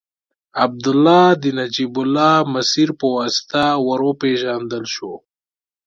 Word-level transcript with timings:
عبدالله 0.63 1.25
د 1.41 1.43
نجیب 1.59 1.95
الله 2.01 2.35
مسیر 2.53 2.89
په 2.99 3.05
واسطه 3.17 3.63
ور 3.87 3.99
وپېژندل 4.07 4.83
شو. 4.93 5.13